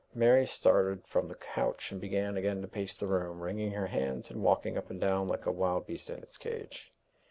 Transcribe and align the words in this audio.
Mary 0.15 0.47
started 0.47 1.05
from 1.05 1.27
the 1.27 1.35
couch, 1.35 1.91
and 1.91 2.01
began 2.01 2.35
again 2.35 2.59
to 2.59 2.67
pace 2.67 2.95
the 2.95 3.05
room, 3.05 3.39
wringing 3.39 3.73
her 3.73 3.85
hands, 3.85 4.31
and 4.31 4.41
walking 4.41 4.75
up 4.75 4.89
and 4.89 4.99
down 4.99 5.27
like 5.27 5.45
a 5.45 5.51
wild 5.51 5.85
beast 5.85 6.09
in 6.09 6.17
its 6.23 6.37
cage. 6.37 6.91